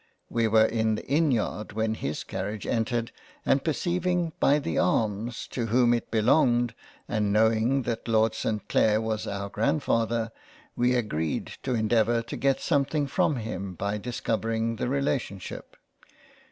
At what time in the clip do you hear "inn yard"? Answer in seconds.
1.05-1.73